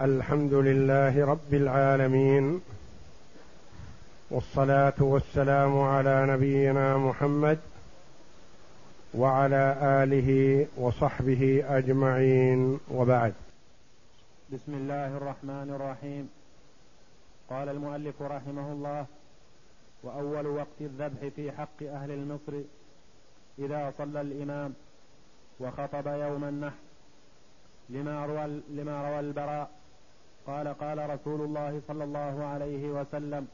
[0.00, 2.60] الحمد لله رب العالمين
[4.30, 7.58] والصلاة والسلام على نبينا محمد
[9.14, 12.80] وعلى آله وصحبه أجمعين.
[12.90, 13.34] وبعد.
[14.52, 16.28] بسم الله الرحمن الرحيم.
[17.50, 19.06] قال المؤلف رحمه الله
[20.02, 22.52] وأول وقت الذبح في حق أهل المصر
[23.58, 24.74] إذا صلى الإمام
[25.60, 26.82] وخطب يوم النحر
[27.88, 29.83] لما روى, لما روى البراء
[30.46, 33.46] قال قال رسول الله صلى الله عليه وسلم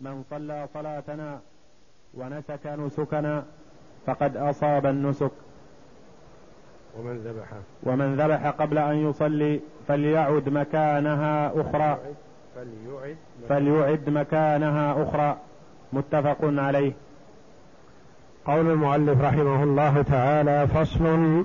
[0.00, 1.40] من صلى صلاتنا
[2.14, 3.44] ونسك نسكنا
[4.06, 5.30] فقد أصاب النسك.
[6.98, 7.48] ومن ذبح
[7.82, 11.98] ومن ذبح قبل أن يصلي فليعد مكانها أخرى.
[12.54, 13.16] فليعد
[13.48, 15.36] فليعد مكانها أخرى.
[15.92, 16.92] متفق عليه.
[18.46, 21.44] قول المؤلف رحمه الله تعالى فصل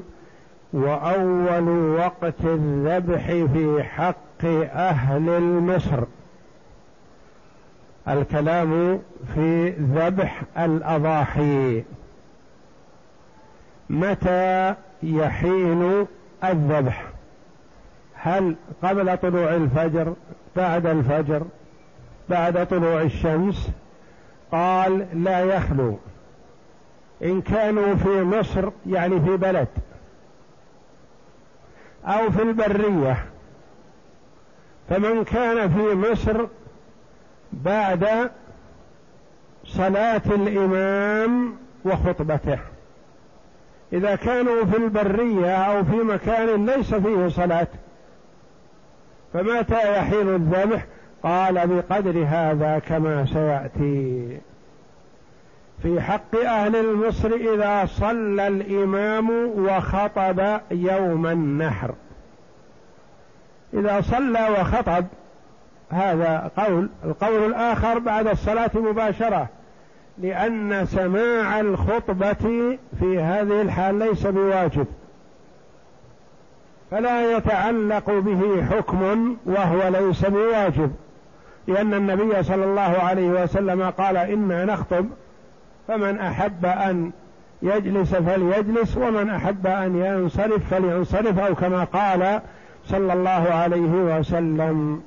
[0.73, 1.69] وأول
[1.99, 6.03] وقت الذبح في حق أهل المصر
[8.07, 8.99] الكلام
[9.35, 11.83] في ذبح الأضاحي.
[13.89, 16.05] متى يحين
[16.43, 17.05] الذبح؟
[18.13, 20.13] هل قبل طلوع الفجر؟
[20.55, 21.41] بعد الفجر؟
[22.29, 23.69] بعد طلوع الشمس؟
[24.51, 25.97] قال لا يخلو.
[27.23, 29.67] إن كانوا في مصر يعني في بلد.
[32.05, 33.25] أو في البرية.
[34.89, 36.45] فمن كان في مصر
[37.53, 38.31] بعد
[39.65, 41.55] صلاة الإمام
[41.85, 42.59] وخطبته.
[43.93, 47.67] إذا كانوا في البرية أو في مكان ليس فيه صلاة
[49.33, 50.85] فمتى يحين الذبح
[51.23, 54.39] قال بقدر هذا كما سيأتي.
[55.83, 61.93] في حق أهل المصر إذا صلى الإمام وخطب يوم النحر.
[63.73, 65.05] إذا صلى وخطب
[65.89, 66.89] هذا قول.
[67.05, 69.47] القول الآخر بعد الصلاة مباشرة
[70.17, 74.85] لأن سماع الخطبة في هذه الحال ليس بواجب.
[76.91, 80.91] فلا يتعلق به حكم وهو ليس بواجب
[81.67, 85.05] لأن النبي صلى الله عليه وسلم قال إنا نخطب
[85.89, 87.11] فمن أحب أن
[87.61, 92.41] يجلس فليجلس ومن أحب أن ينصرف فلينصرف أو كما قال
[92.85, 95.01] صلى الله عليه وسلم.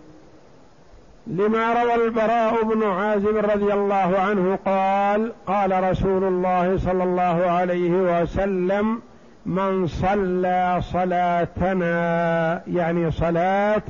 [1.27, 7.91] لما روى البراء بن عازب رضي الله عنه قال قال رسول الله صلى الله عليه
[7.91, 9.01] وسلم
[9.47, 13.83] من صلى صلاتنا يعني صلاة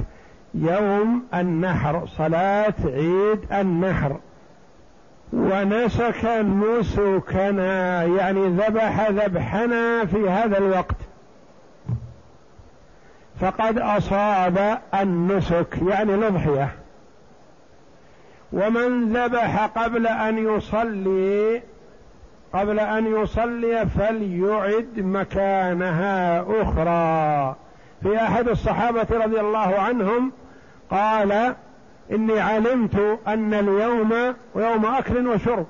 [0.54, 4.16] يوم النحر صلاة عيد النحر.
[5.32, 10.96] ونسك نسكنا يعني ذبح ذبحنا في هذا الوقت.
[13.40, 16.68] فقد أصاب النسك يعني الأضحية.
[18.52, 21.62] ومن ذبح قبل أن يصلي
[22.52, 27.56] قبل أن يصلي فليعد مكانها أخرى.
[28.02, 30.32] في أحد الصحابة رضي الله عنهم
[30.90, 31.54] قال
[32.12, 35.66] إني علمت أن اليوم يوم أكل وشرب.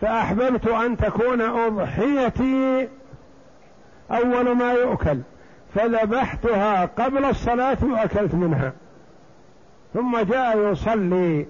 [0.00, 2.88] فأحببت أن تكون أضحيتي
[4.10, 5.18] أول ما يؤكل.
[5.74, 8.72] فذبحتها قبل الصلاة وأكلت منها.
[9.94, 11.46] ثم جاء يصلي.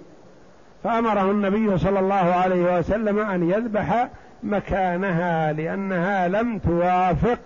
[0.84, 4.08] فأمره النبي صلى الله عليه وسلم أن يذبح
[4.42, 7.38] مكانها لأنها لم توافق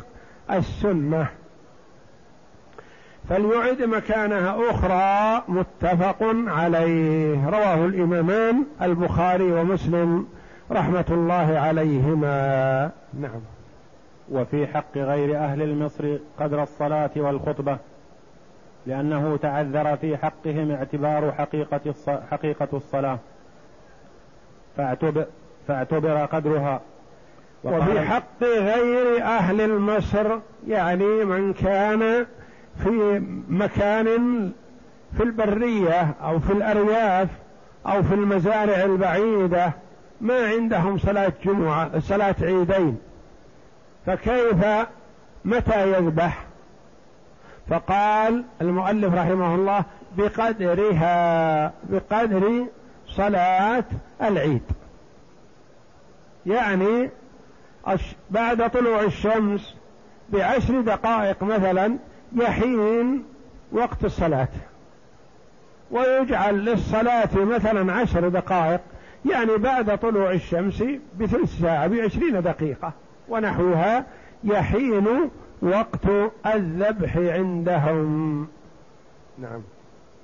[0.51, 1.27] السنة.
[3.29, 7.49] فليعد مكانها أخرى متفق عليه.
[7.49, 10.27] رواه الإمامان البخاري ومسلم
[10.73, 12.91] رحمة الله عليهما.
[13.21, 13.41] نعم.
[14.31, 17.77] وفي حق غير أهل المصر قدر الصلاة والخطبة
[18.87, 21.95] لأنه تعذر في حقهم اعتبار حقيقة
[22.31, 23.19] حقيقة الصلاة.
[24.77, 25.25] فاعتبر
[25.69, 26.81] فاعتبر قدرها.
[27.65, 30.27] وفي حق غير أهل المصر
[30.69, 32.27] يعني من كان
[32.83, 34.53] في مكان
[35.17, 37.29] في البرية أو في الأرياف
[37.87, 39.73] أو في المزارع البعيدة
[40.21, 42.99] ما عندهم صلاة جمعة صلاة عيدين.
[44.07, 44.87] فكيف؟
[45.45, 46.45] متى يذبح؟
[47.71, 49.85] فقال المؤلف رحمه الله
[50.17, 52.67] بقدرها بقدر
[53.09, 53.85] صلاة
[54.23, 54.63] العيد.
[56.47, 57.11] يعني
[58.31, 59.75] بعد طلوع الشمس
[60.29, 61.97] بعشر دقائق مثلا
[62.37, 63.25] يحين
[63.73, 64.49] وقت الصلاة.
[65.91, 68.81] ويجعل للصلاة مثلا عشر دقائق
[69.31, 70.85] يعني بعد طلوع الشمس
[71.21, 72.93] بثلث ساعة بعشرين دقيقة.
[73.29, 74.05] ونحوها
[74.45, 75.31] يحين
[75.63, 76.07] وقت
[76.47, 78.49] الذبح عندهم.
[79.39, 79.61] نعم.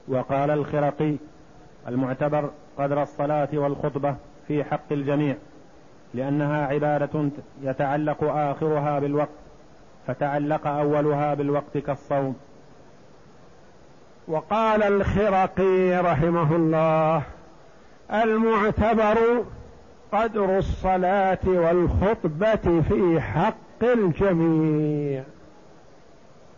[0.08, 1.14] وقال الخرقي
[1.88, 4.16] المعتبر قدر الصلاة والخطبة
[4.48, 5.36] في حق الجميع
[6.14, 7.30] لأنها عبادة
[7.62, 9.39] يتعلق آخرها بالوقت.
[10.06, 12.36] فتعلق أولها بالوقت كالصوم.
[14.28, 17.22] وقال الخرقي رحمه الله
[18.12, 19.44] المعتبر
[20.12, 25.22] قدر الصلاة والخطبة في حق الجميع.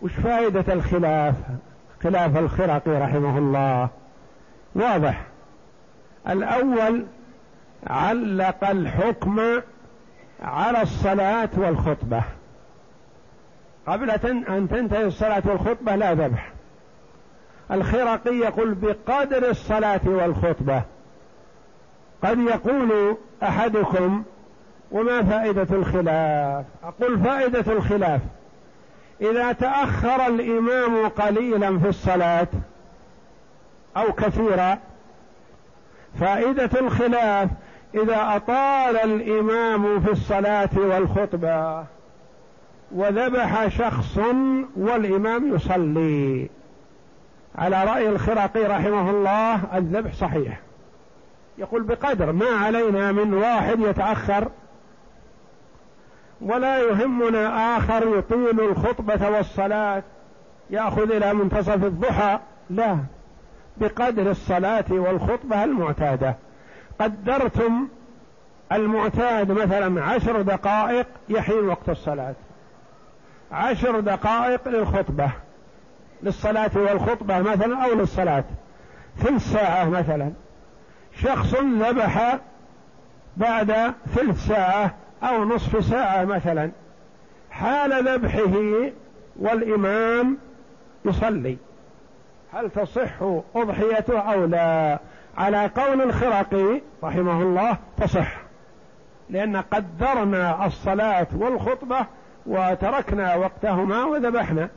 [0.03, 1.35] وش فائدة الخلاف؟
[2.03, 3.89] خلاف الخرقي رحمه الله.
[4.75, 5.23] واضح.
[6.29, 7.05] الأول
[7.87, 9.41] علق الحكم
[10.43, 12.23] على الصلاة والخطبة.
[13.87, 16.53] قبل أن تنتهي الصلاة والخطبة لا ذبح.
[17.71, 20.83] الخرقي يقول بقدر الصلاة والخطبة.
[22.25, 24.23] قد يقول أحدكم
[24.93, 28.21] وما فائدة الخلاف؟ أقول فائدة الخلاف.
[29.21, 32.49] إذا تأخر الإمام قليلا في الصلاة
[33.97, 34.79] أو كثيرا
[36.21, 37.49] فائدة الخلاف
[37.95, 41.85] إذا أطال الإمام في الصلاة والخطبة.
[42.95, 44.19] وذبح شخص
[44.77, 46.49] والإمام يصلي.
[47.55, 50.61] على رأي الخرقي رحمه الله الذبح صحيح.
[51.59, 54.49] يقول بقدر ما علينا من واحد يتأخر
[56.41, 60.03] ولا يهمنا آخر يطيل الخطبة والصلاة
[60.71, 62.39] يأخذ إلى منتصف الضحى.
[62.71, 62.99] لا
[63.77, 66.37] بقدر الصلاة والخطبة المعتادة.
[67.01, 67.89] قدرتم
[68.73, 72.35] المعتاد مثلا عشر دقائق يحين وقت الصلاة.
[73.53, 75.31] عشر دقائق للخطبة
[76.23, 78.45] للصلاة والخطبة مثلا أو للصلاة.
[79.19, 80.33] ثلث ساعة مثلا
[81.23, 82.39] شخص ذبح
[83.37, 86.71] بعد ثلث ساعة أو نصف ساعة مثلا
[87.51, 88.91] حال ذبحه
[89.37, 90.39] والإمام
[91.05, 91.57] يصلي.
[92.53, 93.23] هل تصح
[93.55, 94.99] أضحيته أو لا؟
[95.39, 98.33] على قول الخرقي رحمه الله تصح
[99.31, 102.07] لأن قدرنا الصلاة والخطبة
[102.47, 104.69] وتركنا وقتهما وذبحنا.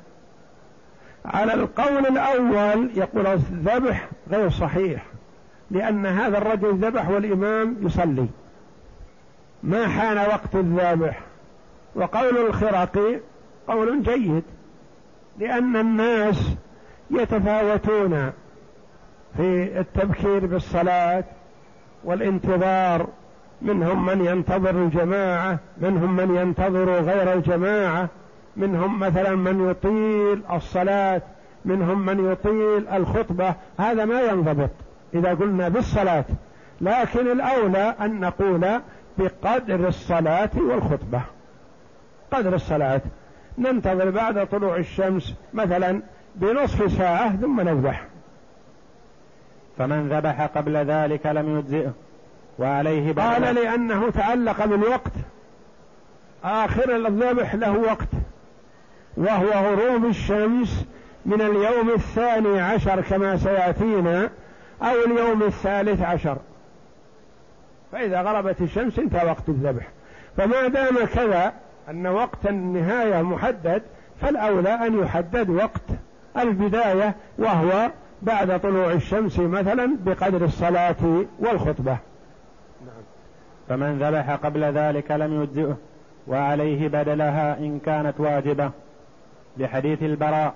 [1.25, 5.05] على القول الأول يقول الذبح غير صحيح
[5.71, 8.27] لأن هذا الرجل ذبح والإمام يصلي.
[9.63, 11.19] ما حان وقت الذابح
[11.95, 13.19] وقول الخرقي
[13.67, 14.43] قول جيد
[15.39, 16.55] لأن الناس
[17.11, 18.31] يتفاوتون
[19.37, 21.23] في التبكير بالصلاة
[22.03, 23.07] والانتظار
[23.61, 28.09] منهم من ينتظر الجماعة منهم من ينتظر غير الجماعة
[28.57, 31.21] منهم مثلا من يطيل الصلاة
[31.65, 34.69] منهم من يطيل الخطبة هذا ما ينضبط
[35.13, 36.25] إذا قلنا بالصلاة.
[36.81, 38.81] لكن الأولى أن نقول
[39.17, 41.21] بقدر الصلاة والخطبة.
[42.31, 43.01] قدر الصلاة.
[43.57, 46.01] ننتظر بعد طلوع الشمس مثلا
[46.35, 48.05] بنصف ساعة ثم نذبح.
[49.77, 51.93] فمن ذبح قبل ذلك لم يجزئه.
[52.59, 55.11] وعليه قال لأنه تعلق بالوقت.
[56.43, 58.07] آخر الذبح له وقت.
[59.17, 60.85] وهو غروب الشمس
[61.25, 64.29] من اليوم الثاني عشر كما سيأتينا
[64.81, 66.37] أو اليوم الثالث عشر.
[67.91, 69.87] فإذا غربت الشمس انتهى وقت الذبح.
[70.37, 71.53] فما دام كذا
[71.89, 73.83] أن وقت النهاية محدد
[74.21, 75.81] فالأولى أن يحدد وقت
[76.37, 77.89] البداية وهو
[78.21, 81.97] بعد طلوع الشمس مثلا بقدر الصلاة والخطبة.
[83.69, 85.77] فمن ذبح قبل ذلك لم يجزئه
[86.27, 88.71] وعليه بدلها إن كانت واجبة.
[89.57, 90.53] لحديث البراء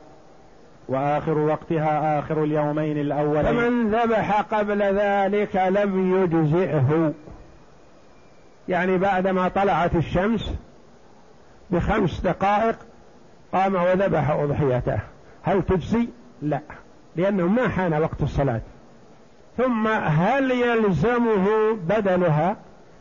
[0.87, 3.43] وآخر وقتها آخر اليومين الأولين.
[3.43, 7.13] فمن ذبح قبل ذلك لم يجزئه.
[8.67, 10.53] يعني بعدما طلعت الشمس
[11.69, 12.75] بخمس دقائق
[13.53, 14.99] قام وذبح أضحيته.
[15.43, 16.07] هل تجزي؟
[16.41, 16.59] لا
[17.15, 18.61] لأنه ما حان وقت الصلاة.
[19.57, 22.55] ثم هل يلزمه بدلها؟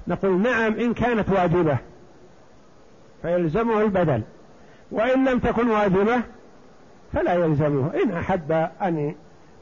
[0.09, 1.77] نقول نعم إن كانت واجبة.
[3.23, 4.23] فيلزمه البدل.
[4.91, 6.21] وإن لم تكن واجبة
[7.13, 7.91] فلا يلزمه.
[8.05, 9.15] إن أحب أن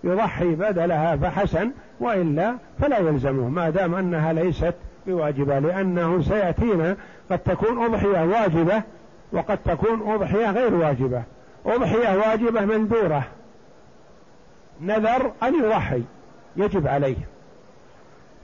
[0.05, 3.49] يضحي بدلها فحسن وإلا فلا يلزمه.
[3.49, 4.75] ما دام أنها ليست
[5.07, 6.97] بواجبة لأنه سيأتينا
[7.31, 8.83] قد تكون أضحية واجبة
[9.33, 11.23] وقد تكون أضحية غير واجبة.
[11.67, 13.23] أضحية واجبة مندورة.
[14.81, 16.03] نذر أن يضحي
[16.57, 17.17] يجب عليه.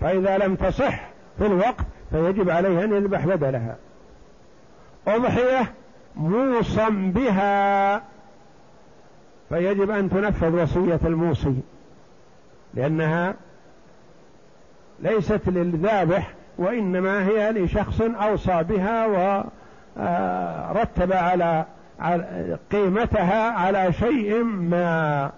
[0.00, 3.76] فإذا لم تصح في الوقت فيجب عليه أن يذبح بدلها.
[5.08, 5.72] أضحية
[6.16, 8.02] موصى بها.
[9.48, 11.54] فيجب أن تنفذ وصية الموصي
[12.74, 13.34] لأنها
[15.00, 19.06] ليست للذابح وإنما هي لشخص أوصى بها
[20.76, 21.64] ورتب على
[22.72, 25.30] قيمتها على شيء ما.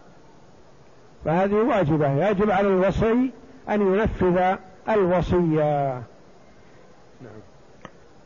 [1.24, 3.30] فهذه واجبة يجب على الوصي
[3.68, 4.56] أن ينفذ
[4.88, 5.92] الوصية.
[7.22, 7.40] نعم.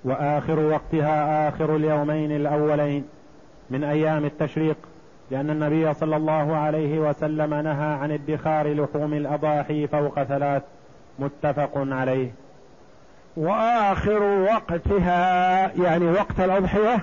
[0.05, 3.05] وآخر وقتها آخر اليومين الأولين
[3.71, 4.77] من أيام التشريق
[5.31, 10.63] لأن النبي صلى الله عليه وسلم نهى عن ادخار لحوم الأضاحي فوق ثلاث
[11.19, 12.31] متفق عليه.
[13.37, 16.99] وآخر وقتها يعني وقت الأضحية؟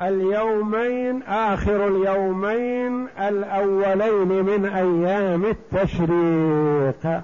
[0.00, 7.22] اليومين آخر اليومين الأولين من أيام التشريق.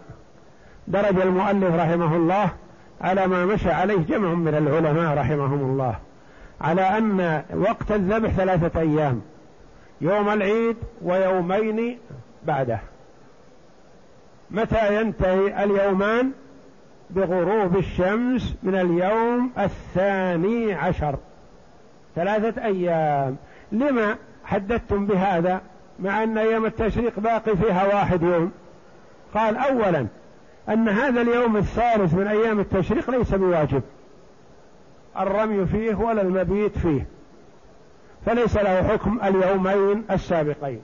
[0.88, 2.50] درج المؤلف رحمه الله
[3.00, 5.94] على ما مشى عليه جمع من العلماء رحمهم الله
[6.60, 9.20] على أن وقت الذبح ثلاثة أيام
[10.00, 11.98] يوم العيد ويومين
[12.46, 12.78] بعده.
[14.50, 16.30] متى ينتهي اليومان؟
[17.10, 21.16] بغروب الشمس من اليوم الثاني عشر.
[22.16, 23.36] ثلاثة أيام.
[23.72, 25.60] لما حددتم بهذا؟
[26.00, 28.52] مع أن أيام التشريق باقي فيها واحد يوم.
[29.34, 30.06] قال أولا
[30.68, 33.82] أن هذا اليوم الثالث من أيام التشريق ليس بواجب.
[35.18, 37.06] الرمي فيه ولا المبيت فيه.
[38.26, 40.82] فليس له حكم اليومين السابقين.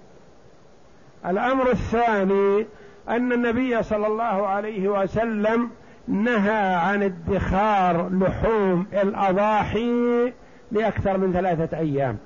[1.27, 2.67] الأمر الثاني
[3.09, 5.71] أن النبي صلى الله عليه وسلم
[6.09, 10.33] نهى عن ادخار لحوم الأضاحي
[10.73, 12.19] لأكثر من ثلاثة أيام.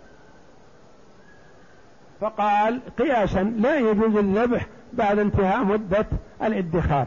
[2.21, 6.07] فقال قياسا لا يجوز الذبح بعد انتهاء مدة
[6.43, 7.07] الادخار.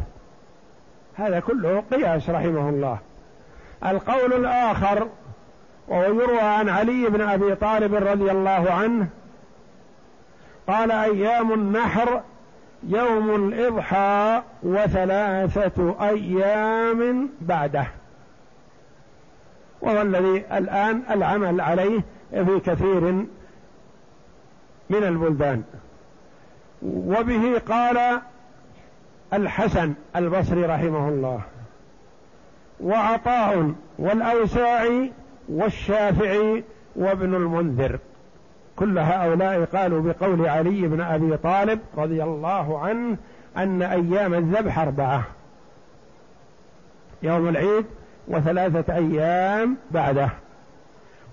[1.15, 2.99] هذا كله قياس رحمه الله.
[3.85, 5.07] القول الآخر
[5.87, 9.07] وهو يروى عن علي بن أبي طالب رضي الله عنه
[10.67, 12.21] قال أيام النحر
[12.83, 17.87] يوم الإضحى وثلاثة أيام بعده.
[19.81, 22.01] وهو الذي الآن العمل عليه
[22.31, 23.01] في كثير
[24.89, 25.63] من البلدان.
[26.83, 28.21] وبه قال
[29.33, 31.41] الحسن البصري رحمه الله
[32.81, 35.11] وعطاء والأوساعي
[35.49, 36.63] والشافعي
[36.95, 37.99] وابن المنذر.
[38.75, 43.17] كل هؤلاء قالوا بقول علي بن أبي طالب رضي الله عنه
[43.57, 45.23] أن أيام الذبح أربعة.
[47.23, 47.85] يوم العيد
[48.27, 50.29] وثلاثة أيام بعده.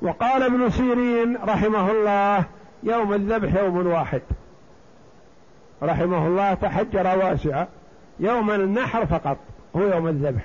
[0.02, 2.45] وقال ابن سيرين رحمه الله
[2.83, 4.23] يوم الذبح يوم واحد.
[5.83, 7.69] رحمه الله تحجر واسعة.
[8.21, 9.37] يوم النحر فقط
[9.77, 10.43] هو يوم الذبح.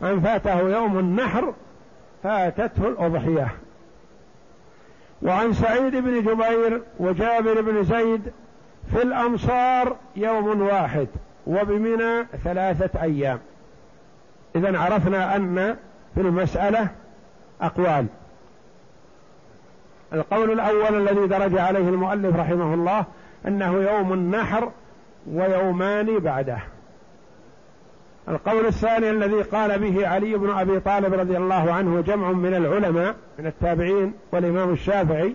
[0.00, 1.52] من فاته يوم النحر
[2.22, 3.48] فاتته الأضحية.
[5.22, 8.22] وعن سعيد بن جبير وجابر بن زيد
[8.92, 11.08] في الأمصار يوم واحد
[11.46, 13.38] وبمنى ثلاثة أيام.
[14.56, 15.76] إذا عرفنا أن
[16.14, 16.88] في المسألة
[17.60, 18.06] أقوال.
[20.12, 23.04] القول الأول الذي درج عليه المؤلف رحمه الله
[23.46, 24.70] أنه يوم النحر
[25.30, 26.58] ويومان بعده.
[28.28, 33.14] القول الثاني الذي قال به علي بن أبي طالب رضي الله عنه جمع من العلماء
[33.38, 35.34] من التابعين والإمام الشافعي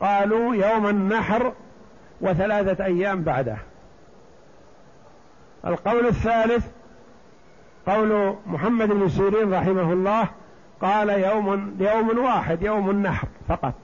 [0.00, 1.52] قالوا يوم النحر
[2.20, 3.56] وثلاثة أيام بعده.
[5.66, 6.66] القول الثالث
[7.86, 10.28] قول محمد بن سيرين رحمه الله
[10.80, 13.74] قال يوم يوم واحد يوم النحر فقط.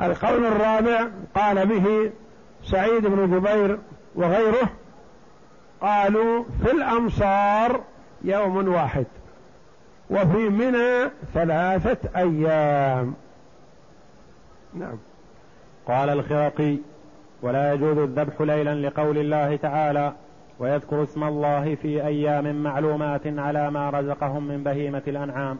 [0.00, 2.12] القول الرابع قال به
[2.64, 3.78] سعيد بن جبير
[4.14, 4.68] وغيره
[5.84, 7.80] قالوا في الأمصار
[8.22, 9.06] يوم واحد
[10.10, 13.14] وفي منى ثلاثة أيام.
[14.74, 14.98] نعم.
[15.88, 16.76] قال الخراقي
[17.42, 20.12] ولا يجوز الذبح ليلا لقول الله تعالى
[20.58, 25.58] ويذكر اسم الله في أيام معلومات على ما رزقهم من بهيمة الأنعام.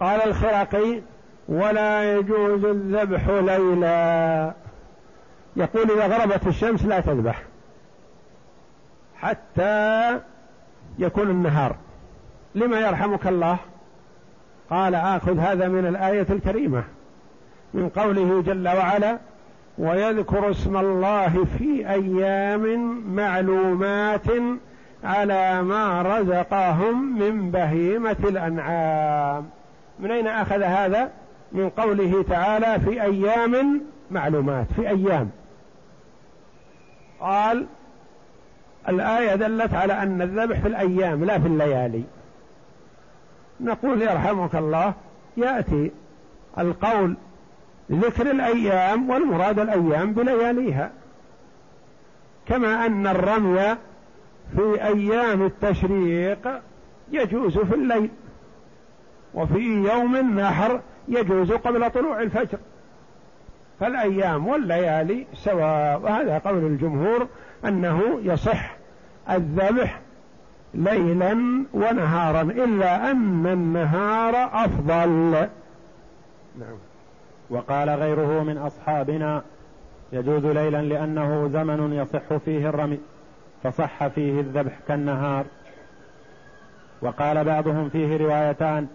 [0.00, 1.00] قال الخراقي
[1.48, 4.52] ولا يجوز الذبح ليلا.
[5.56, 7.51] يقول إذا غربت الشمس لا تذبح.
[9.22, 10.18] حتى
[10.98, 11.76] يكون النهار.
[12.54, 13.56] لما يرحمك الله؟
[14.70, 16.84] قال آخذ هذا من الآية الكريمة
[17.74, 19.18] من قوله جل وعلا
[19.78, 24.26] ويذكر اسم الله في أيام معلومات
[25.04, 29.48] على ما رزقهم من بهيمة الأنعام.
[29.98, 31.10] من أين أخذ هذا؟
[31.52, 35.30] من قوله تعالى في أيام معلومات في أيام.
[37.20, 37.66] قال
[38.88, 42.02] الآية دلت على أن الذبح في الأيام لا في الليالي.
[43.60, 44.94] نقول يرحمك الله
[45.36, 45.90] يأتي
[46.58, 47.16] القول
[47.92, 50.90] ذكر الأيام والمراد الأيام بلياليها.
[52.46, 53.76] كما أن الرمي
[54.56, 56.60] في أيام التشريق
[57.12, 58.10] يجوز في الليل
[59.34, 59.58] وفي
[59.92, 62.58] يوم النحر يجوز قبل طلوع الفجر.
[63.80, 67.26] فالأيام والليالي سواء وهذا قول الجمهور
[67.64, 68.76] أنه يصح
[69.30, 70.00] الذبح
[70.74, 75.48] ليلا ونهارا إلا أن النهار أفضل.
[76.58, 76.76] نعم.
[77.50, 79.42] وقال غيره من أصحابنا
[80.12, 82.98] يجوز ليلا لأنه زمن يصح فيه الرمي
[83.62, 85.44] فصح فيه الذبح كالنهار.
[87.02, 88.86] وقال بعضهم فيه روايتان.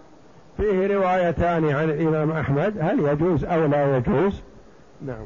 [0.58, 4.42] فيه روايتان عن الإمام أحمد هل يجوز أو لا يجوز؟
[5.02, 5.26] نعم.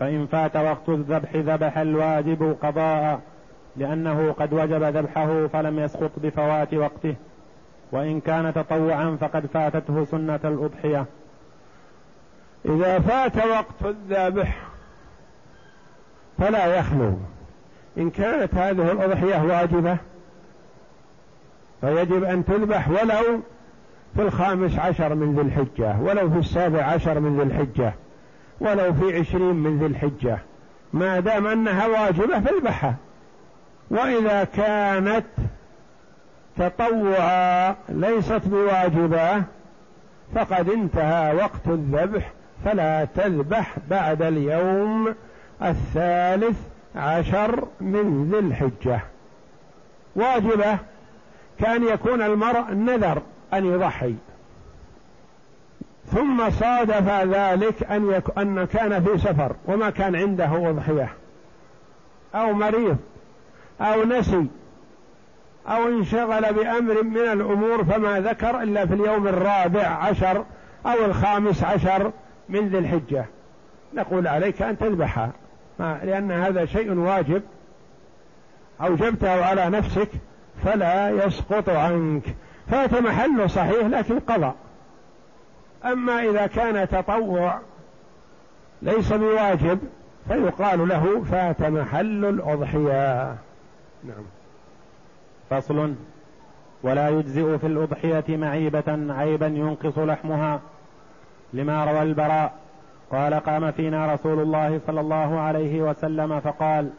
[0.00, 3.20] فإن فات وقت الذبح ذبح الواجب قضاء
[3.76, 7.14] لأنه قد وجب ذبحه فلم يسقط بفوات وقته.
[7.92, 11.06] وإن كان تطوعا فقد فاتته سنة الأضحية.
[12.64, 14.56] إذا فات وقت الذبح
[16.38, 17.18] فلا يخلو.
[17.98, 19.96] إن كانت هذه الأضحية واجبة
[21.80, 23.40] فيجب أن تذبح ولو
[24.14, 27.94] في الخامس عشر من ذي الحجة ولو في السابع عشر من ذي الحجة.
[28.60, 30.38] ولو في عشرين من ذي الحجة.
[30.92, 32.94] ما دام أنها واجبة فاذبحها
[33.90, 35.26] وإذا كانت
[36.56, 39.42] تطوعا ليست بواجبة
[40.34, 42.32] فقد انتهى وقت الذبح
[42.64, 45.14] فلا تذبح بعد اليوم
[45.62, 46.58] الثالث
[46.96, 49.00] عشر من ذي الحجة.
[50.16, 50.78] واجبة
[51.60, 53.22] كأن يكون المرء نذر
[53.54, 54.14] أن يضحي.
[56.10, 58.38] ثم صادف ذلك أن, يك...
[58.38, 61.08] أن كان في سفر وما كان عنده أضحية.
[62.34, 62.96] أو مريض
[63.80, 64.46] أو نسي
[65.68, 70.44] أو انشغل بأمر من الأمور فما ذكر إلا في اليوم الرابع عشر
[70.86, 72.12] أو الخامس عشر
[72.48, 73.24] من ذي الحجة.
[73.94, 75.30] نقول عليك أن تذبحها
[75.78, 77.42] لأن هذا شيء واجب.
[78.80, 80.08] أوجبته على نفسك
[80.64, 82.22] فلا يسقط عنك.
[82.70, 84.52] فات محله صحيح لكن قضى.
[85.84, 87.58] أما إذا كان تطوع
[88.82, 89.78] ليس بواجب
[90.28, 93.36] فيقال له فات محل الأضحية.
[94.04, 94.24] نعم.
[95.50, 95.94] فصل.
[96.82, 100.60] ولا يجزئ في الأضحية معيبة عيبا ينقص لحمها.
[101.52, 102.52] لما روى البراء
[103.10, 106.90] قال قام فينا رسول الله صلى الله عليه وسلم فقال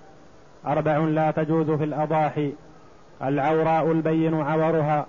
[0.67, 2.53] أربع لا تجوز في الأضاحي
[3.23, 5.05] العوراء البين عورها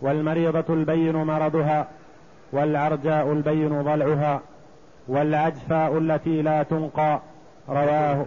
[0.00, 1.86] والمريضة البين مرضها.
[2.52, 4.40] والعرجاء البين ضلعها
[5.08, 7.20] والعجفاء التي لا تنقى
[7.68, 8.26] رواه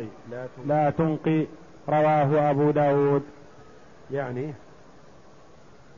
[0.65, 1.45] لا تنقي
[1.89, 3.23] رواه أبو داود.
[4.11, 4.53] يعني؟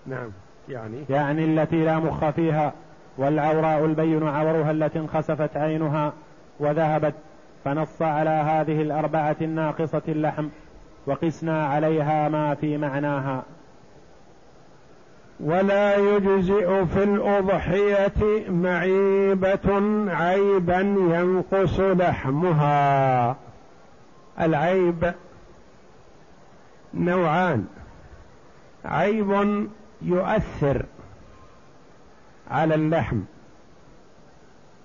[0.06, 0.30] نعم
[0.70, 2.74] يعني؟ يعني التي لا مخ فيها
[3.18, 6.14] والعوراء البين عورها التي انخسفت عينها
[6.60, 7.14] وذهبت
[7.66, 10.48] فنص على هذه الأربعة الناقصة اللحم
[11.06, 13.44] وقسنا عليها ما في معناها.
[15.40, 19.72] ولا يجزئ في الأضحية معيبة
[20.12, 23.36] عيبا ينقص لحمها.
[24.40, 25.14] العيب
[26.94, 27.66] نوعان.
[28.86, 29.68] عيب
[30.02, 30.86] يؤثر
[32.52, 33.20] على اللحم.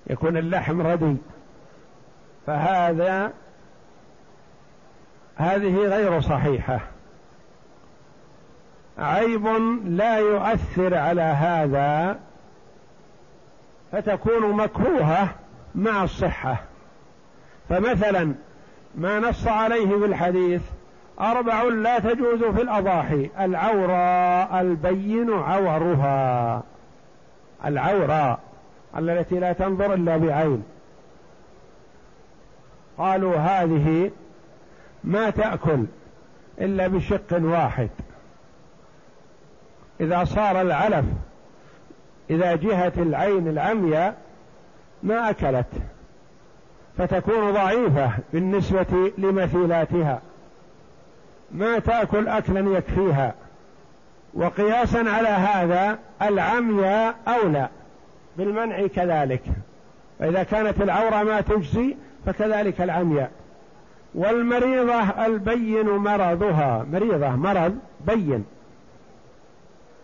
[0.06, 1.16] يكون اللحم ردي.
[2.46, 3.32] فهذا
[5.36, 6.91] هذه غير صحيحة.
[8.98, 9.46] عيب
[9.84, 12.18] لا يؤثر على هذا
[13.92, 15.28] فتكون مكروهة
[15.74, 16.56] مع الصحة.
[17.68, 18.34] فمثلا
[18.94, 20.62] ما نص عليه في الحديث
[21.20, 26.62] أربع لا تجوز في الأضاحي العورى البين عورها.
[27.64, 28.38] العورى
[28.98, 30.62] التي لا تنظر إلا بعين.
[32.98, 34.10] قالوا هذه
[35.04, 35.84] ما تأكل
[36.60, 37.90] إلا بشق واحد.
[40.00, 41.04] إذا صار العلف
[42.30, 44.16] إذا جهة العين العمياء
[45.02, 45.66] ما أكلت
[46.98, 50.20] فتكون ضعيفة بالنسبة لمثيلاتها.
[51.52, 53.34] ما تأكل أكلا يكفيها.
[54.34, 57.68] وقياسا على هذا العمياء أولى
[58.36, 59.42] بالمنع كذلك.
[60.18, 63.30] فإذا كانت العورة ما تجزي فكذلك العمياء.
[64.14, 68.44] والمريضة البين مرضها مريضة مرض بين.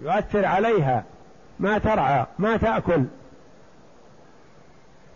[0.01, 1.05] يؤثر عليها.
[1.61, 3.05] ما ترعى ما تأكل.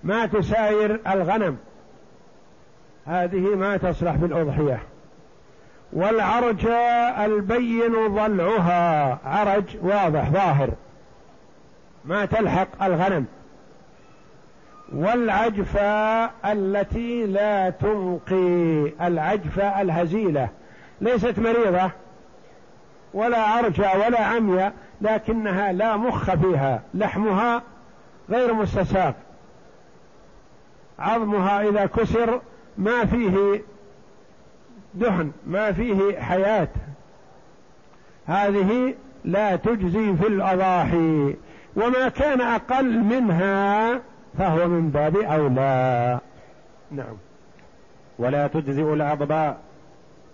[0.05, 1.57] ما تساير الغنم.
[3.07, 4.83] هذه ما تصلح بالأضحية.
[5.93, 6.67] والعرج
[7.19, 9.19] البين ضلعها.
[9.25, 10.71] عرج واضح ظاهر.
[12.05, 13.27] ما تلحق الغنم.
[14.93, 18.93] والعجفاء التي لا تنقي.
[19.07, 20.49] العجفاء الهزيلة.
[21.01, 21.91] ليست مريضة.
[23.15, 27.63] ولا عرجة ولا عمية لكنها لا مخ فيها لحمها
[28.31, 29.13] غير مستساغ.
[30.99, 32.41] عظمها إذا كسر
[32.79, 33.63] ما فيه
[34.95, 36.69] دهن ما فيه حياة.
[38.27, 38.95] هذه
[39.25, 41.35] لا تجزي في الأضاحي.
[41.77, 44.01] وما كان أقل منها
[44.39, 46.21] فهو من باب أولى.
[46.91, 47.17] نعم.
[48.19, 49.61] ولا تجزئ الأضباء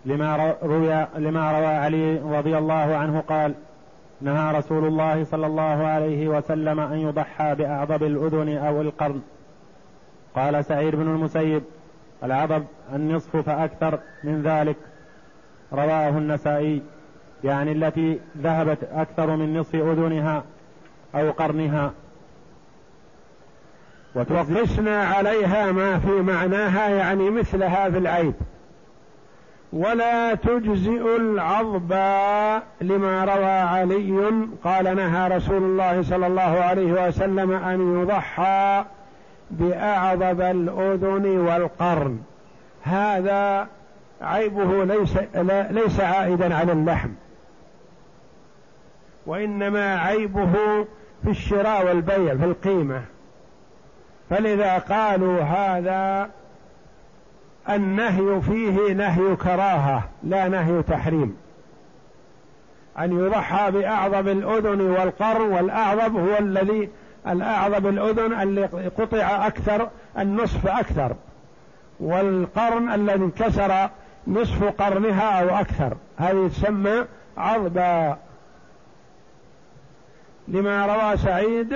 [0.04, 3.54] لما روي لما روى علي رضي الله عنه قال
[4.20, 9.20] نهى رسول الله صلى الله عليه وسلم أن يضحى بأعضب الأذن أو القرن.
[10.34, 11.62] قال سعيد بن المسيب
[12.24, 14.76] العضب النصف فأكثر من ذلك.
[15.72, 16.82] رواه النسائي
[17.44, 20.42] يعني التي ذهبت أكثر من نصف أذنها
[21.14, 21.92] أو قرنها.
[24.14, 28.34] وقسنا عليها ما في معناها يعني مثلها في العيب.
[29.72, 31.92] ولا تجزئ العظب
[32.80, 34.30] لما روى علي
[34.64, 38.84] قال نهى رسول الله صلى الله عليه وسلم أن يضحى
[39.50, 42.18] بأعظب الأذن والقرن.
[42.82, 43.66] هذا
[44.22, 45.16] عيبه ليس
[45.70, 47.10] ليس عائدا على اللحم.
[49.26, 50.52] وإنما عيبه
[51.22, 53.02] في الشراء والبيع في القيمة.
[54.30, 56.30] فلذا قالوا هذا
[57.70, 61.36] النهي فيه نهي كراهة لا نهي تحريم.
[62.98, 66.88] أن يضحى بأعظم الأذن والقرن والأعظم هو الذي
[67.26, 68.66] الأعظم الأذن اللي
[68.98, 71.16] قطع أكثر النصف أكثر.
[72.00, 73.90] والقرن الذي انكسر
[74.26, 75.96] نصف قرنها أو أكثر.
[76.18, 77.04] هذه تسمى
[77.36, 78.16] عظبا
[80.48, 81.72] لما روى سعيد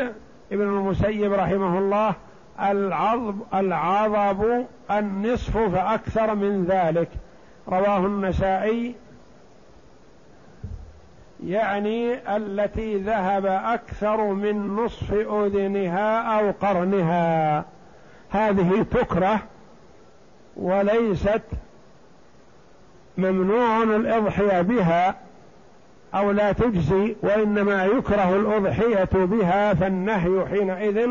[0.52, 2.14] ابن المسيب رحمه الله
[2.60, 7.08] العظب العظب النصف فأكثر من ذلك.
[7.68, 8.94] رواه النسائي.
[11.46, 17.64] يعني التي ذهب أكثر من نصف أذنها أو قرنها.
[18.30, 19.40] هذه تكره
[20.56, 21.42] وليست
[23.18, 25.14] ممنوع الإضحية بها
[26.14, 31.08] أو لا تجزي وإنما يكره الأضحية بها فالنهي حينئذ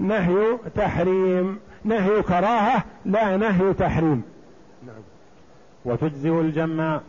[0.00, 4.22] نهي تحريم نهي كراهة لا نهي تحريم.
[4.86, 5.02] نعم.
[5.84, 7.02] وتجزئ الجماء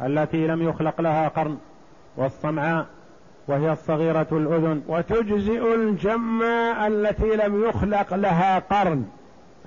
[0.00, 1.58] التي لم يخلق لها قرن
[2.16, 2.86] والصمعاء
[3.48, 4.82] وهي الصغيرة الأذن.
[4.88, 9.04] وتجزئ الجمة التي لم يخلق لها قرن.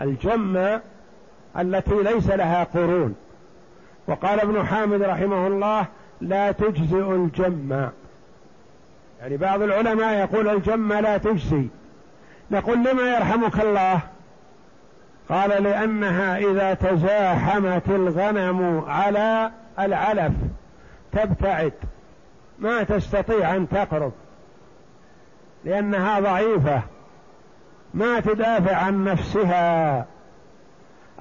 [0.02, 0.82] الجمة
[1.60, 3.16] التي ليس لها قرون.
[4.08, 5.86] وقال ابن حامد رحمه الله
[6.22, 7.92] لا تجزئ الجمة
[9.22, 11.68] يعني بعض العلماء يقول الجمة لا تجزي.
[12.52, 14.00] نقول لما يرحمك الله؟
[15.30, 20.34] قال لأنها إذا تزاحمت الغنم على العلف
[21.12, 21.74] تبتعد.
[22.60, 24.12] ما تستطيع أن تقرب.
[25.66, 26.82] لأنها ضعيفة.
[27.94, 30.06] ما تدافع عن نفسها.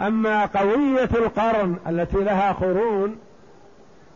[0.01, 3.17] أما قوية القرن التي لها قرون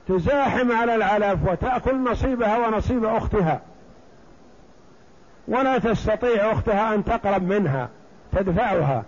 [0.09, 3.61] تزاحم على العلف وتأكل نصيبها ونصيب أختها.
[5.49, 7.89] ولا تستطيع أختها أن تقرب منها
[8.33, 9.05] تدفعها.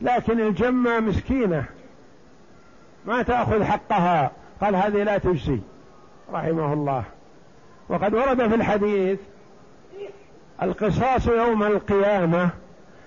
[0.00, 1.64] لكن الجمة مسكينة.
[3.06, 4.30] ما تأخذ حقها.
[4.60, 5.58] قال هذه لا تجزي.
[6.32, 7.04] رحمه الله.
[7.88, 9.18] وقد ورد في الحديث
[10.62, 12.48] القصاص يوم القيامة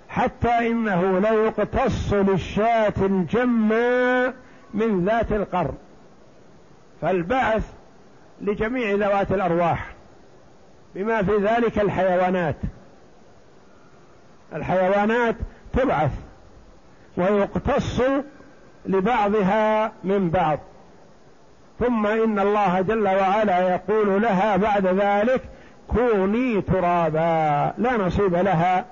[0.09, 4.33] حتى إنه لا يقتص للشاة الجمة
[4.73, 5.75] من ذات القرن.
[7.01, 7.73] فالبعث
[8.41, 9.94] لجميع ذوات الأرواح.
[10.95, 12.55] بما في ذلك الحيوانات.
[14.55, 15.35] الحيوانات
[15.73, 16.11] تبعث
[17.17, 18.01] ويقتص
[18.85, 20.59] لبعضها من بعض.
[21.79, 25.41] ثم إن الله جل وعلا يقول لها بعد ذلك
[25.87, 28.85] كوني ترابا لا نصيب لها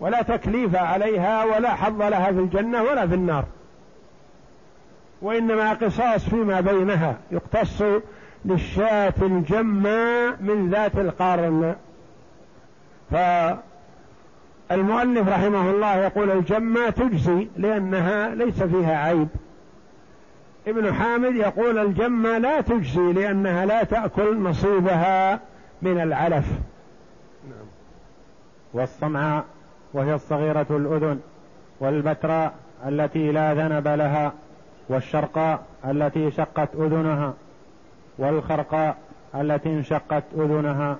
[0.00, 3.44] ولا تكليف عليها ولا حظ لها في الجنة ولا في النار.
[5.22, 7.82] وإنما قصاص فيما بينها يقتص
[8.48, 11.74] للشاة الجمة من ذات القرن.
[14.70, 19.28] فالمؤلف رحمه الله يقول الجمة تجزي لأنها ليس فيها عيب.
[20.66, 25.40] ابن حامد يقول الجمة لا تجزي لأنها لا تأكل نصيبها
[25.82, 26.46] من العلف.
[27.48, 27.66] نعم.
[28.72, 29.44] والصمعاء
[29.92, 31.20] وهي الصغيرة الأذن
[31.80, 32.54] والبتراء
[32.86, 34.32] التي لا ذنب لها
[34.88, 37.34] والشرقاء التي شقت أذنها.
[38.18, 38.96] والخرقاء
[39.34, 40.96] التي انشقت أذنها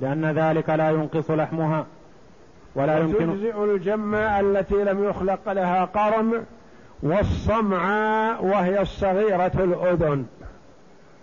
[0.00, 1.86] لأن ذلك لا ينقص لحمها
[2.74, 6.44] ولا يمكن تجزئ الجمة التي لم يخلق لها قرن
[7.02, 10.26] والصمعاء وهي الصغيرة الأذن.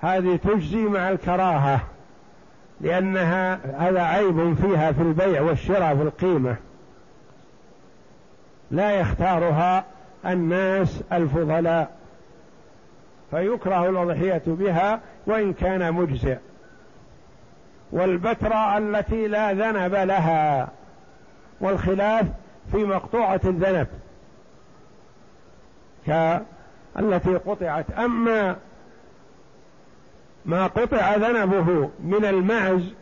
[0.02, 1.80] هذه تجزي مع الكراهة
[2.82, 6.56] لأنها هذا عيب فيها في البيع والشراء في القيمة.
[8.72, 9.86] لا يختارها
[10.26, 11.97] الناس الفضلاء.
[13.32, 16.38] فيكره الأضحية بها وإن كان مجزئ.
[17.92, 20.70] والبتراء التي لا ذنب لها
[21.62, 22.26] والخلاف
[22.72, 23.88] في مقطوعة الذنب.
[26.06, 27.92] كالتي قطعت.
[27.92, 28.56] أما
[30.46, 32.94] ما قطع ذنبه من المعز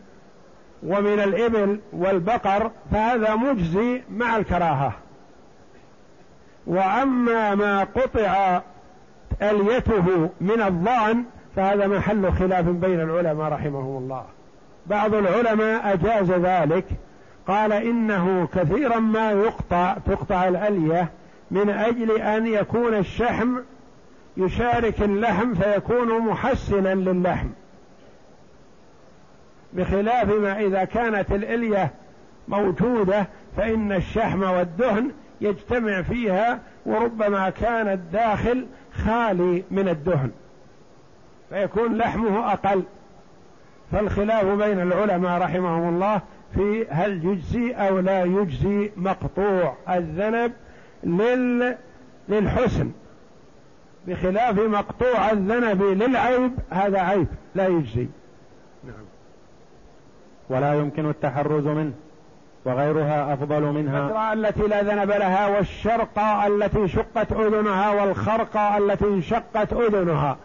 [0.82, 4.92] ومن الإبل والبقر فهذا مجزي مع الكراهة.
[6.66, 8.60] وأما ما قطع
[9.42, 11.24] أليته من الضأن
[11.56, 14.24] فهذا محل خلاف بين العلماء رحمهم الله.
[14.86, 16.84] بعض العلماء أجاز ذلك
[17.46, 21.08] قال إنه كثيرا ما يقطع تقطع الألية
[21.50, 23.56] من أجل أن يكون الشحم
[24.36, 27.48] يشارك اللحم فيكون محسنا للحم.
[29.72, 31.90] بخلاف ما إذا كانت الإلية
[32.48, 38.66] موجودة فإن الشحم والدهن يجتمع فيها وربما كان الداخل
[39.04, 40.30] خالي من الدهن
[41.50, 42.82] فيكون لحمه أقل.
[43.92, 46.20] فالخلاف بين العلماء رحمهم الله
[46.54, 50.52] في هل يجزي أو لا يجزي مقطوع الذنب
[51.04, 51.76] لل
[52.28, 52.90] للحسن.
[54.06, 58.06] بخلاف مقطوع الذنب للعيب هذا عيب لا يجزي.
[58.84, 59.04] نعم.
[60.48, 61.92] ولا يمكن التحرز منه.
[62.66, 64.32] وغيرها أفضل منها.
[64.32, 70.36] التي لا ذنب لها والشرقة التي شقت أذنها والخرقة التي انشقت أذنها.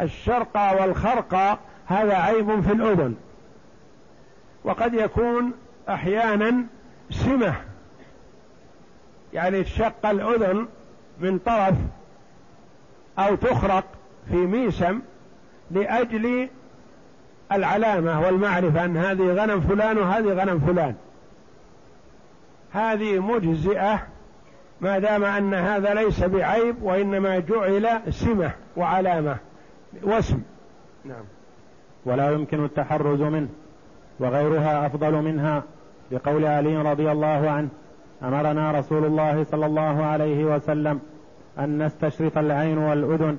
[0.00, 3.14] الشرقة والخرقة هذا عيب في الأذن.
[4.64, 5.52] وقد يكون
[5.88, 6.64] أحيانا
[7.10, 7.54] سمة.
[9.32, 10.66] يعني تشق الأذن
[11.20, 11.74] من طرف
[13.18, 13.84] أو تخرق
[14.30, 15.00] في ميسم
[15.70, 16.48] لأجل
[17.52, 20.94] العلامة والمعرفة أن هذه غنم فلان وهذه غنم فلان.
[22.72, 24.02] هذه مجزئة
[24.80, 29.36] ما دام أن هذا ليس بعيب وإنما جعل سمة وعلامة
[30.02, 30.42] واسم.
[31.04, 31.24] نعم.
[32.04, 33.48] ولا يمكن التحرز منه
[34.20, 35.62] وغيرها أفضل منها
[36.10, 37.68] بقول علي رضي الله عنه
[38.22, 41.00] أمرنا رسول الله صلى الله عليه وسلم
[41.58, 43.38] أن نستشرف العين والأذن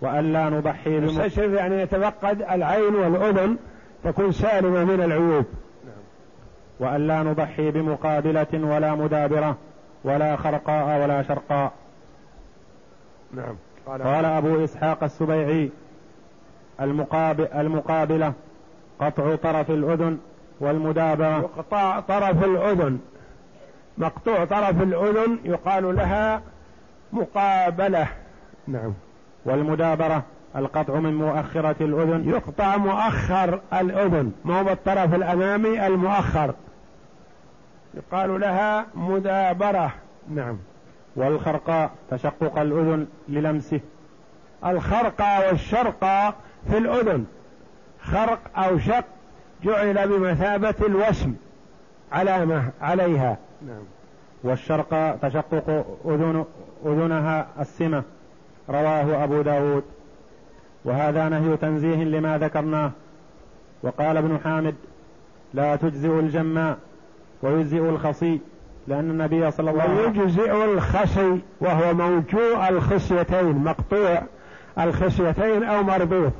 [0.00, 3.56] وألا نضحي نستشرف يعني يتفقد العين والأذن
[4.04, 5.44] تكون سالمة من العيوب.
[6.80, 9.56] وألا نضحي بمقابلة ولا مدابرة
[10.04, 11.72] ولا خرقاء ولا شرقاء.
[13.34, 13.56] نعم.
[13.86, 15.70] قال, قال أبو إسحاق السبيعي
[16.80, 18.32] المقابل المقابلة
[19.00, 20.18] قطع طرف الأذن
[20.60, 21.38] والمدابرة.
[21.38, 23.00] يقطع طرف الأذن.
[23.98, 26.42] مقطوع طرف الأذن يقال لها
[27.12, 28.08] مقابلة.
[28.68, 28.92] نعم.
[29.44, 30.22] والمدابرة
[30.56, 32.28] القطع من مؤخرة الأذن.
[32.28, 36.54] يقطع مؤخر الأذن مو بالطرف الأمامي المؤخر.
[37.94, 39.92] يقال لها مدابرة.
[40.30, 40.58] نعم.
[41.16, 43.80] والخرقاء تشقق الأذن للمسه.
[44.66, 46.34] الخرقة والشرقة
[46.70, 47.24] في الأذن.
[48.02, 49.04] خرق أو شق
[49.64, 51.34] جعل بمثابة الوسم
[52.12, 53.36] علامة عليها.
[53.66, 53.82] نعم.
[54.44, 56.44] والشرق تشقق أذن
[56.86, 58.02] أذنها السمة.
[58.70, 59.84] رواه أبو داود.
[60.84, 62.90] وهذا نهي تنزيه لما ذكرناه.
[63.82, 64.74] وقال ابن حامد
[65.54, 66.78] لا تجزئ الجماء
[67.42, 68.40] ويجزئ الخصي
[68.88, 74.22] لأن النبي صلى الله عليه وسلم ويجزئ الخصي وهو موجوع الخصيتين مقطوع
[74.78, 76.32] الخصيتين أو مربوط.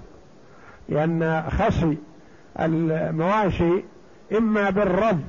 [0.88, 1.98] لأن خصي
[2.61, 3.85] المواشي
[4.38, 5.20] إما بالرد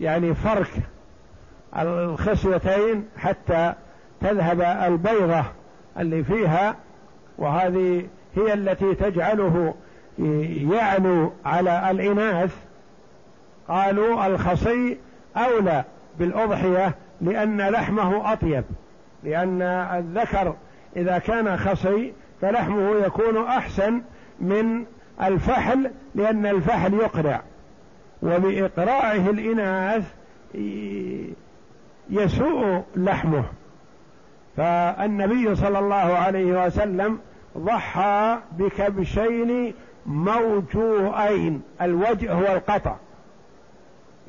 [0.00, 0.70] يعني فرك
[1.78, 3.74] الخصيتين حتى
[4.20, 5.44] تذهب البيضة
[5.98, 6.76] اللي فيها
[7.38, 9.74] وهذه هي التي تجعله
[10.72, 12.56] يعلو على الإناث.
[13.68, 14.98] قالوا الخصي
[15.36, 15.84] أولى
[16.18, 18.64] بالأضحية لأن لحمه أطيب
[19.24, 20.54] لأن الذكر
[20.96, 24.02] إذا كان خصي فلحمه يكون أحسن
[24.40, 24.84] من
[25.22, 27.42] الفحل لأن الفحل يقرع
[28.22, 30.04] وبإقراعه الإناث
[32.10, 33.44] يسوء لحمه.
[34.56, 37.18] فالنبي صلى الله عليه وسلم
[37.58, 39.74] ضحى بكبشين
[40.06, 42.96] موجوعين الوجه هو القطع.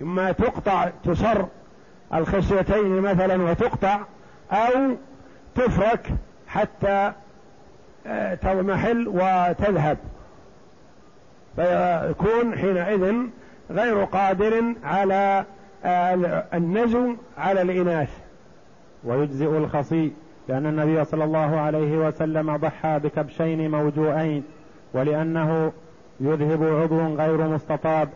[0.01, 1.45] إما تقطع تصر
[2.13, 3.99] الخصيتين مثلا وتقطع
[4.51, 4.95] أو
[5.55, 6.07] تفرك
[6.47, 7.11] حتى
[8.07, 9.97] آه، تضمحل وتذهب.
[11.55, 13.15] فيكون حينئذ
[13.71, 15.45] غير قادر على
[15.85, 18.09] آه، النزو على الإناث.
[19.03, 20.11] ويجزئ الخصي
[20.51, 24.43] لأن النبي صلى الله عليه وسلم ضحى بكبشين موجوعين
[24.93, 25.71] ولأنه
[26.19, 28.09] يذهب عضو غير مستطاب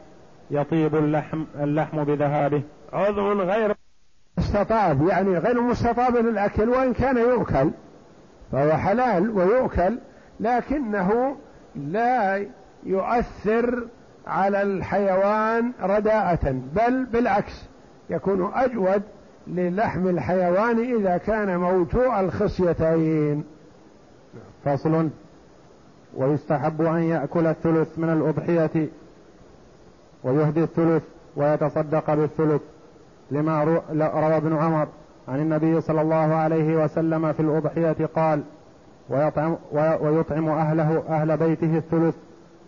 [0.51, 2.61] يطيب اللحم اللحم بذهابه.
[2.93, 3.75] عضو غير
[4.37, 7.71] مستطاب يعني غير مستطاب للأكل وإن كان يؤكل
[8.51, 9.99] فهو حلال ويؤكل
[10.39, 11.35] لكنه
[11.75, 12.45] لا
[12.83, 13.87] يؤثر
[14.27, 17.65] على الحيوان رداءة بل بالعكس
[18.09, 19.01] يكون أجود
[19.47, 23.43] للحم الحيوان إذا كان موجوع الخصيتين
[24.65, 25.09] فصل.
[26.17, 28.87] ويستحب أن يأكل الثلث من الأضحية
[30.23, 31.03] ويهدي الثلث
[31.35, 32.61] ويتصدق بالثلث.
[33.31, 33.63] لما
[33.99, 34.87] روى ابن عمر
[35.27, 38.43] عن النبي صلى الله عليه وسلم في الأضحية قال
[39.09, 39.57] ويطعم,
[40.01, 42.15] ويطعم أهله أهل بيته الثلث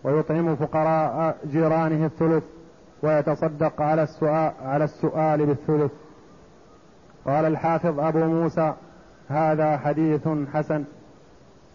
[0.04, 2.44] ويطعم فقراء جيرانه الثلث
[3.04, 5.92] ويتصدق على السؤال, على السؤال بالثلث.
[7.28, 8.74] قال الحافظ أبو موسى
[9.30, 10.84] هذا حديث حسن.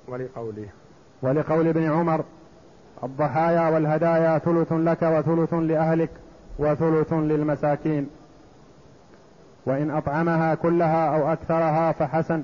[0.09, 0.69] ولقوله.
[1.23, 2.25] ولقول ابن عمر
[3.05, 6.11] الضحايا والهدايا ثلث لك وثلث لأهلك
[6.59, 8.11] وثلث للمساكين.
[9.67, 12.43] وإن أطعمها كلها أو أكثرها فحسن.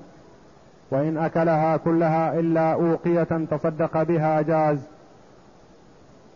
[0.90, 4.78] وإن أكلها كلها إلا أوقية تصدق بها جاز.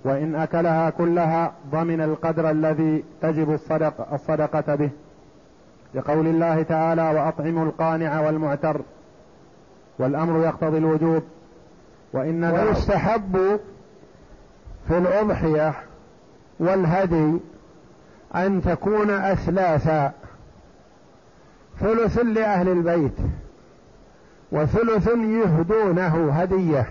[0.05, 4.91] وإن أكلها كلها ضمن القدر الذي تجب الصدق الصدقة به.
[5.95, 8.81] لقول الله تعالى وأطعموا القانع والمعتر
[9.99, 11.23] والأمر يقتضي الوجوب
[12.13, 13.61] وإن ويستحب
[14.89, 15.75] في الأضحية
[16.59, 17.39] والهدي
[18.35, 20.13] أن تكون أثلاثا
[21.81, 23.17] ثلث لأهل البيت
[24.53, 26.87] وثلث يهدونه هدية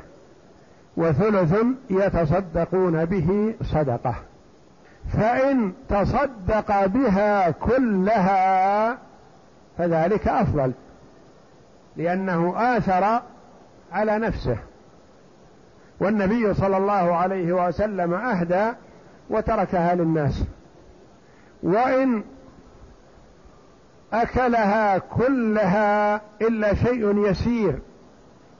[0.98, 1.56] وثلث
[1.90, 4.16] يتصدقون به صدقة.
[5.14, 8.98] فإن تصدق بها كلها
[9.78, 10.72] فذلك أفضل
[11.98, 13.22] لأنه آثر
[13.92, 14.58] على نفسه.
[16.00, 18.72] والنبي صلى الله عليه وسلم أهدى
[19.30, 20.44] وتركها للناس.
[21.64, 22.24] وإن
[24.14, 27.80] أكلها كلها إلا شيء يسير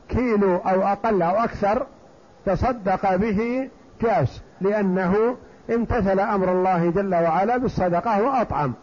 [0.10, 1.86] كيلو أو أقل أو أكثر
[2.46, 3.70] تصدق به
[4.02, 5.38] جاز لأنه
[5.70, 8.74] امتثل أمر الله جل وعلا بالصدقة وأطعم.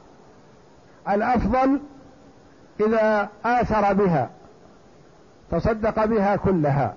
[1.10, 1.80] الأفضل
[2.80, 4.30] إذا آثر بها
[5.50, 6.94] تصدق بها كلها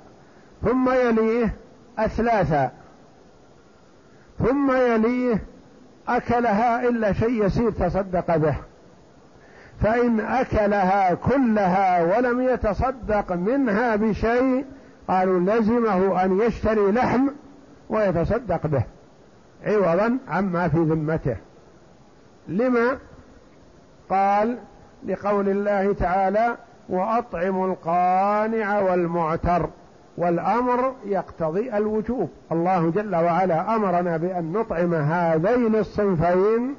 [0.65, 1.53] ثم يليه
[1.99, 2.71] أثلاثا
[4.39, 5.43] ثم يليه
[6.07, 8.55] أكلها إلا شيء يسير تصدق به.
[9.81, 14.65] فإن أكلها كلها ولم يتصدق منها بشيء
[15.07, 17.27] قالوا لزمه أن يشتري لحم
[17.89, 18.83] ويتصدق به.
[19.65, 21.35] عوضا عما في ذمته.
[22.47, 22.97] لما
[24.09, 24.57] قال
[25.05, 26.55] لقول الله تعالى
[26.89, 29.69] واطعموا القانع والمعتر
[30.17, 32.29] والأمر يقتضي الوجوب.
[32.51, 36.75] الله جل وعلا أمرنا بأن نطعم هذين الصنفين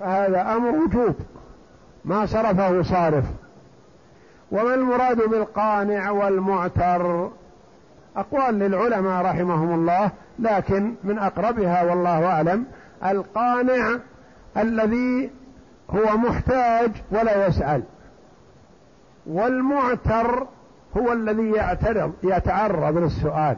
[0.00, 1.14] فهذا أمر وجوب
[2.04, 3.24] ما صرفه صارف.
[4.52, 7.30] وما المراد بالقانع والمعتر؟
[8.16, 12.64] أقوال للعلماء رحمهم الله لكن من أقربها والله أعلم
[13.04, 13.98] القانع
[14.56, 15.30] الذي
[15.90, 17.82] هو محتاج ولا يسأل.
[19.26, 20.46] والمعتر
[20.96, 23.56] هو الذي يعترض يتعرض للسؤال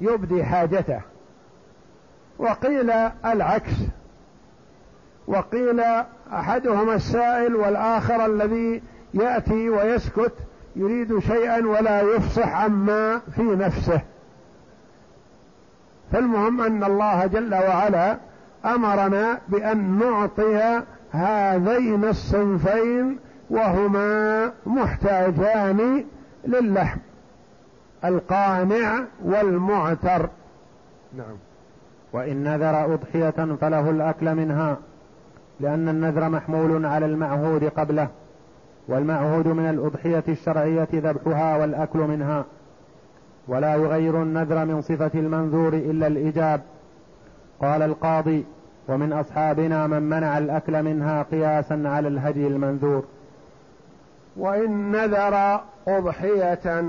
[0.00, 1.00] يبدي حاجته.
[2.38, 2.90] وقيل
[3.24, 3.74] العكس.
[5.26, 5.80] وقيل
[6.32, 8.82] أحدهما السائل والآخر الذي
[9.14, 10.32] يأتي ويسكت.
[10.76, 14.00] يريد شيئا ولا يفصح عما في نفسه.
[16.12, 18.16] فالمهم أن الله جل وعلا
[18.64, 20.82] أمرنا بأن نعطي
[21.12, 23.18] هذين الصنفين
[23.50, 26.04] وهما محتاجان
[26.44, 26.98] للحم
[28.04, 30.28] القانع والمعتر.
[31.16, 31.36] نعم.
[32.12, 34.76] وإن نذر أضحية فله الأكل منها
[35.60, 38.08] لأن النذر محمول على المعهود قبله.
[38.88, 42.44] والمعهود من الأضحية الشرعية ذبحها والأكل منها.
[43.48, 46.60] ولا يغير النذر من صفة المنذور إلا الإجاب
[47.60, 48.44] قال القاضي
[48.88, 53.04] ومن أصحابنا من منع الأكل منها قياسا على الهدي المنذور.
[54.36, 56.84] وإن نذر أضحية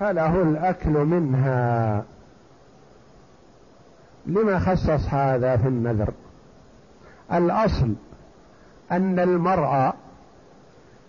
[0.00, 2.04] فله الأكل منها.
[4.26, 6.12] لما خصص هذا في النذر؟
[7.32, 7.94] الأصل
[8.92, 9.92] أن المرء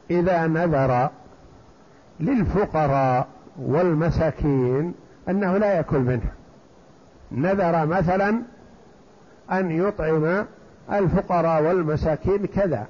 [0.10, 1.10] إذا نذر
[2.20, 3.28] للفقراء
[3.58, 4.94] والمساكين
[5.30, 6.32] أنه لا يأكل منه.
[7.32, 8.42] نذر مثلا
[9.52, 10.46] أن يطعم
[10.92, 12.88] الفقراء والمساكين كذا.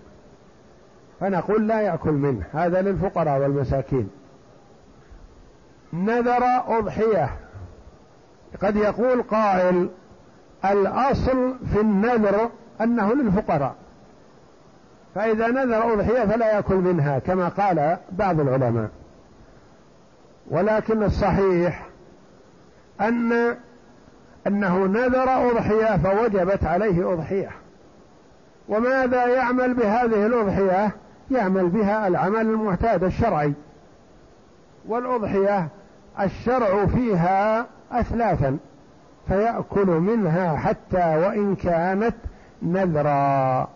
[1.19, 4.09] فنقول لا يأكل منه هذا للفقراء والمساكين.
[5.93, 7.29] نذر أضحية.
[8.61, 9.89] قد يقول قائل
[10.65, 12.49] الأصل في النذر
[12.81, 13.75] أنه للفقراء.
[15.15, 18.89] فإذا نذر أضحية فلا يأكل منها كما قال بعض العلماء.
[20.51, 21.85] ولكن الصحيح
[23.01, 23.55] أن
[24.47, 27.49] أنه نذر أضحية فوجبت عليه أضحية.
[28.69, 30.91] وماذا يعمل بهذه الأضحية؟
[31.31, 33.53] يعمل بها العمل المعتاد الشرعي.
[34.87, 35.67] والأضحية
[36.19, 38.57] الشرع فيها أثلاثا
[39.27, 42.15] فيأكل منها حتى وإن كانت
[42.61, 43.67] نذرا.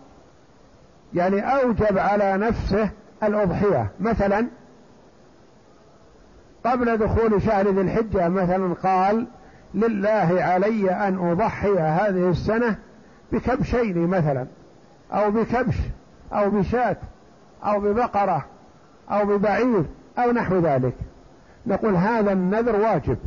[1.13, 2.89] يعني أوجب على نفسه
[3.23, 3.87] الأضحية.
[3.99, 4.47] مثلا
[6.65, 9.27] قبل دخول شهر ذي الحجة مثلا قال
[9.73, 12.75] لله علي أن أضحي هذه السنة
[13.31, 14.45] بكبشين مثلا
[15.13, 15.75] أو بكبش
[16.33, 16.97] أو بشاة
[17.63, 18.45] أو ببقرة
[19.11, 19.83] أو ببعير
[20.17, 20.93] أو نحو ذلك.
[21.67, 23.17] نقول هذا النذر واجب.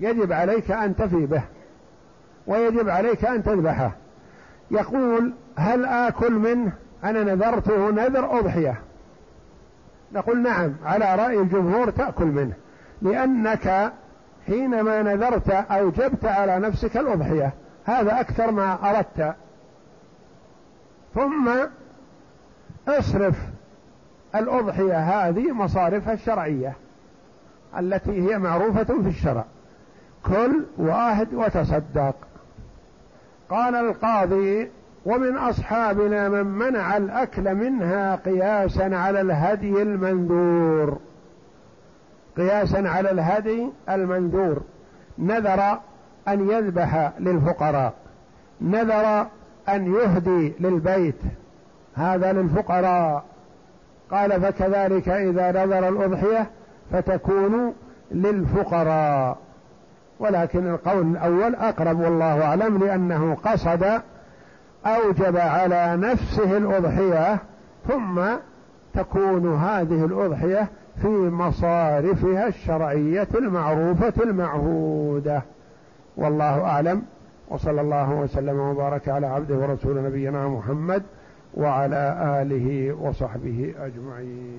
[0.00, 1.42] يجب عليك أن تفي به
[2.46, 3.92] ويجب عليك أن تذبحه.
[4.70, 6.72] يقول هل آكل منه؟
[7.04, 8.80] أنا نذرته نذر أضحية.
[10.12, 12.54] نقول نعم على رأي الجمهور تأكل منه
[13.02, 13.92] لأنك
[14.46, 17.52] حينما نذرت أوجبت على نفسك الأضحية.
[17.84, 19.34] هذا أكثر ما أردت.
[21.14, 21.50] ثم
[22.88, 23.36] اصرف
[24.34, 26.72] الأضحية هذه مصارفها الشرعية
[27.78, 29.44] التي هي معروفة في الشرع.
[30.26, 32.14] كل واحد وتصدق.
[33.50, 34.70] قال القاضي
[35.06, 40.98] ومن أصحابنا من منع الأكل منها قياسا على الهدي المنذور
[42.36, 44.62] قياسا على الهدي المنذور
[45.18, 45.78] نذر
[46.28, 47.92] أن يذبح للفقراء.
[48.60, 49.26] نذر
[49.68, 51.18] أن يهدي للبيت.
[51.94, 53.24] هذا للفقراء.
[54.10, 56.50] قال فكذلك إذا نذر الأضحية
[56.92, 57.74] فتكون
[58.10, 59.38] للفقراء.
[60.18, 64.00] ولكن القول الأول أقرب والله أعلم لأنه قصد
[64.86, 67.38] أوجب على نفسه الأضحية
[67.88, 68.22] ثم
[68.94, 70.68] تكون هذه الأضحية
[71.02, 75.42] في مصارفها الشرعية المعروفة المعهودة.
[76.16, 77.02] والله أعلم.
[77.48, 81.02] وصلى الله وسلم وبارك على عبده ورسول نبينا محمد
[81.54, 84.56] وعلى آله وصحبه أجمعين.